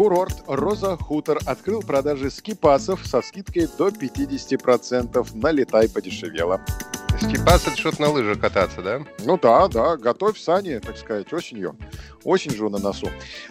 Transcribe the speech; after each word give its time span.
Курорт 0.00 0.44
«Роза 0.46 0.96
Хутор» 0.96 1.40
открыл 1.44 1.82
продажи 1.82 2.30
скипасов 2.30 3.06
со 3.06 3.20
скидкой 3.20 3.68
до 3.76 3.88
50%. 3.88 5.28
Налетай 5.34 5.90
подешевело. 5.90 6.62
Скипас 7.20 7.66
это 7.66 7.76
что-то 7.76 8.00
на 8.00 8.08
лыжах 8.08 8.40
кататься, 8.40 8.80
да? 8.80 9.02
Ну 9.26 9.36
да, 9.36 9.68
да, 9.68 9.98
готовь 9.98 10.38
сани, 10.38 10.78
так 10.78 10.96
сказать, 10.96 11.30
осенью. 11.34 11.76
Осень 12.24 12.52
же 12.52 12.70
на 12.70 12.78
носу. 12.78 13.10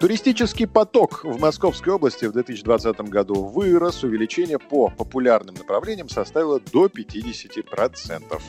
Туристический 0.00 0.66
поток 0.66 1.24
в 1.24 1.38
Московской 1.38 1.92
области 1.92 2.24
в 2.24 2.32
2020 2.32 2.98
году 3.02 3.44
вырос. 3.44 4.02
Увеличение 4.02 4.58
по 4.58 4.88
популярным 4.88 5.56
направлениям 5.56 6.08
составило 6.08 6.58
до 6.58 6.86
50%. 6.86 8.40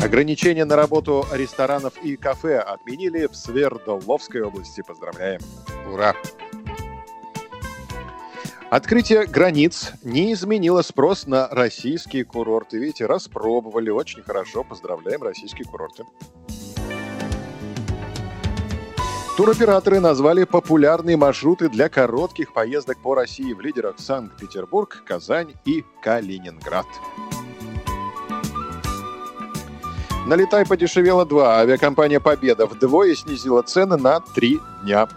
Ограничения 0.00 0.64
на 0.64 0.76
работу 0.76 1.26
ресторанов 1.32 1.94
и 2.02 2.16
кафе 2.16 2.58
отменили 2.58 3.26
в 3.26 3.34
Свердловской 3.34 4.42
области. 4.42 4.82
Поздравляем. 4.86 5.40
Ура! 5.92 6.14
Открытие 8.68 9.26
границ 9.26 9.92
не 10.02 10.32
изменило 10.32 10.82
спрос 10.82 11.26
на 11.26 11.48
российские 11.48 12.24
курорты. 12.24 12.78
Видите, 12.78 13.06
распробовали 13.06 13.90
очень 13.90 14.22
хорошо. 14.22 14.64
Поздравляем 14.64 15.22
российские 15.22 15.66
курорты. 15.66 16.04
Туроператоры 19.36 20.00
назвали 20.00 20.44
популярные 20.44 21.16
маршруты 21.16 21.68
для 21.68 21.88
коротких 21.88 22.52
поездок 22.54 22.98
по 23.02 23.14
России 23.14 23.52
в 23.52 23.60
лидерах 23.60 23.98
Санкт-Петербург, 23.98 25.02
Казань 25.06 25.54
и 25.64 25.84
Калининград. 26.02 26.86
Налетай 30.26 30.66
подешевело 30.66 31.24
2. 31.24 31.60
Авиакомпания 31.60 32.18
«Победа» 32.18 32.66
вдвое 32.66 33.14
снизила 33.14 33.62
цены 33.62 33.96
на 33.96 34.18
3 34.18 34.58
дня. 34.82 35.08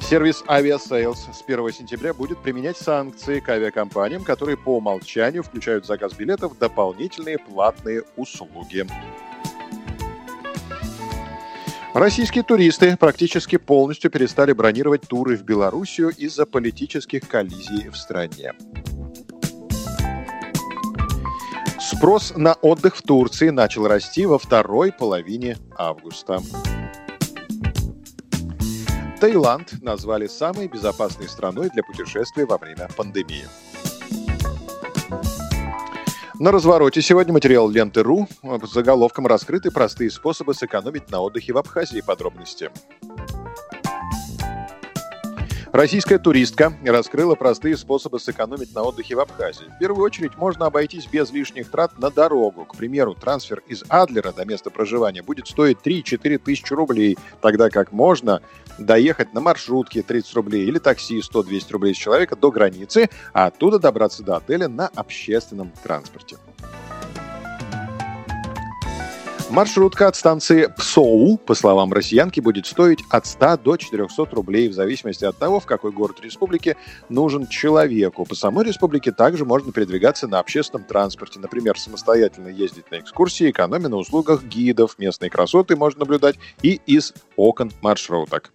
Сервис 0.00 0.42
Aviasales 0.48 1.32
с 1.32 1.44
1 1.46 1.72
сентября 1.72 2.14
будет 2.14 2.38
применять 2.38 2.76
санкции 2.76 3.38
к 3.38 3.48
авиакомпаниям, 3.48 4.24
которые 4.24 4.56
по 4.56 4.78
умолчанию 4.78 5.44
включают 5.44 5.84
в 5.84 5.86
заказ 5.86 6.14
билетов 6.14 6.58
дополнительные 6.58 7.38
платные 7.38 8.02
услуги. 8.16 8.84
Российские 11.94 12.42
туристы 12.42 12.96
практически 12.96 13.56
полностью 13.56 14.10
перестали 14.10 14.52
бронировать 14.52 15.02
туры 15.02 15.36
в 15.36 15.44
Белоруссию 15.44 16.08
из-за 16.08 16.44
политических 16.44 17.28
коллизий 17.28 17.88
в 17.88 17.96
стране. 17.96 18.52
Спрос 21.92 22.34
на 22.36 22.54
отдых 22.62 22.94
в 22.94 23.02
Турции 23.02 23.48
начал 23.48 23.88
расти 23.88 24.24
во 24.24 24.38
второй 24.38 24.92
половине 24.92 25.56
августа. 25.76 26.40
Таиланд 29.20 29.82
назвали 29.82 30.28
самой 30.28 30.68
безопасной 30.68 31.28
страной 31.28 31.68
для 31.68 31.82
путешествий 31.82 32.44
во 32.44 32.58
время 32.58 32.88
пандемии. 32.96 33.44
На 36.38 36.52
развороте 36.52 37.02
сегодня 37.02 37.32
материал 37.32 37.68
ленты.ру 37.68 38.28
с 38.40 38.72
заголовком 38.72 39.26
«Раскрыты 39.26 39.72
простые 39.72 40.12
способы 40.12 40.54
сэкономить 40.54 41.10
на 41.10 41.20
отдыхе 41.20 41.52
в 41.52 41.58
Абхазии». 41.58 42.02
Подробности. 42.06 42.70
Российская 45.72 46.18
туристка 46.18 46.72
раскрыла 46.84 47.36
простые 47.36 47.76
способы 47.76 48.18
сэкономить 48.18 48.74
на 48.74 48.82
отдыхе 48.82 49.14
в 49.14 49.20
Абхазии. 49.20 49.66
В 49.76 49.78
первую 49.78 50.04
очередь 50.04 50.36
можно 50.36 50.66
обойтись 50.66 51.06
без 51.06 51.30
лишних 51.30 51.70
трат 51.70 51.96
на 51.96 52.10
дорогу. 52.10 52.64
К 52.64 52.74
примеру, 52.74 53.14
трансфер 53.14 53.62
из 53.68 53.84
Адлера 53.88 54.32
до 54.32 54.44
места 54.44 54.70
проживания 54.70 55.22
будет 55.22 55.46
стоить 55.46 55.78
3-4 55.84 56.38
тысячи 56.38 56.72
рублей, 56.72 57.16
тогда 57.40 57.70
как 57.70 57.92
можно 57.92 58.42
доехать 58.78 59.32
на 59.32 59.40
маршрутке 59.40 60.02
30 60.02 60.34
рублей 60.34 60.66
или 60.66 60.80
такси 60.80 61.20
100-200 61.20 61.70
рублей 61.70 61.94
с 61.94 61.98
человека 61.98 62.34
до 62.34 62.50
границы, 62.50 63.08
а 63.32 63.46
оттуда 63.46 63.78
добраться 63.78 64.24
до 64.24 64.36
отеля 64.38 64.66
на 64.66 64.88
общественном 64.88 65.72
транспорте. 65.84 66.36
Маршрутка 69.50 70.06
от 70.06 70.14
станции 70.14 70.72
Псоу, 70.78 71.36
по 71.36 71.54
словам 71.54 71.92
россиянки, 71.92 72.38
будет 72.38 72.66
стоить 72.66 73.00
от 73.10 73.26
100 73.26 73.56
до 73.58 73.76
400 73.76 74.26
рублей 74.30 74.68
в 74.68 74.74
зависимости 74.74 75.24
от 75.24 75.36
того, 75.36 75.58
в 75.58 75.66
какой 75.66 75.90
город 75.90 76.20
республики 76.22 76.76
нужен 77.08 77.48
человеку. 77.48 78.24
По 78.24 78.36
самой 78.36 78.64
республике 78.64 79.10
также 79.10 79.44
можно 79.44 79.72
передвигаться 79.72 80.28
на 80.28 80.38
общественном 80.38 80.84
транспорте. 80.86 81.40
Например, 81.40 81.76
самостоятельно 81.76 82.48
ездить 82.48 82.90
на 82.92 83.00
экскурсии, 83.00 83.50
экономя 83.50 83.88
на 83.88 83.96
услугах 83.96 84.44
гидов. 84.44 84.94
Местные 84.98 85.30
красоты 85.30 85.74
можно 85.74 86.00
наблюдать 86.00 86.36
и 86.62 86.80
из 86.86 87.12
окон 87.36 87.72
маршруток. 87.82 88.52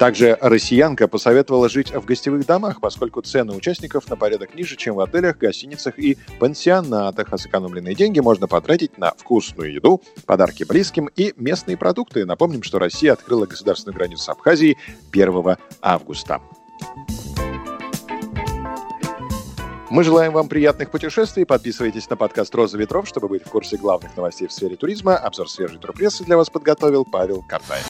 Также 0.00 0.38
россиянка 0.40 1.08
посоветовала 1.08 1.68
жить 1.68 1.92
в 1.92 2.06
гостевых 2.06 2.46
домах, 2.46 2.80
поскольку 2.80 3.20
цены 3.20 3.52
участников 3.52 4.08
на 4.08 4.16
порядок 4.16 4.54
ниже, 4.54 4.76
чем 4.76 4.94
в 4.94 5.00
отелях, 5.00 5.36
гостиницах 5.36 5.98
и 5.98 6.16
пансионатах, 6.38 7.28
а 7.30 7.36
сэкономленные 7.36 7.94
деньги 7.94 8.18
можно 8.18 8.48
потратить 8.48 8.96
на 8.96 9.10
вкусную 9.10 9.74
еду, 9.74 10.00
подарки 10.24 10.64
близким 10.64 11.10
и 11.16 11.34
местные 11.36 11.76
продукты. 11.76 12.24
Напомним, 12.24 12.62
что 12.62 12.78
Россия 12.78 13.12
открыла 13.12 13.44
государственную 13.44 13.94
границу 13.94 14.22
с 14.22 14.28
Абхазией 14.30 14.78
1 15.12 15.58
августа. 15.82 16.40
Мы 19.90 20.02
желаем 20.02 20.32
вам 20.32 20.48
приятных 20.48 20.90
путешествий. 20.90 21.44
Подписывайтесь 21.44 22.08
на 22.08 22.16
подкаст 22.16 22.54
«Роза 22.54 22.78
ветров», 22.78 23.06
чтобы 23.06 23.28
быть 23.28 23.44
в 23.44 23.50
курсе 23.50 23.76
главных 23.76 24.16
новостей 24.16 24.48
в 24.48 24.52
сфере 24.52 24.76
туризма. 24.76 25.18
Обзор 25.18 25.50
свежей 25.50 25.78
турпрессы 25.78 26.24
для 26.24 26.38
вас 26.38 26.48
подготовил 26.48 27.04
Павел 27.04 27.42
Картаев. 27.42 27.89